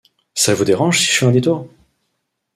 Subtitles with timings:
[0.33, 1.69] Ça vous dérange si je fais un détour.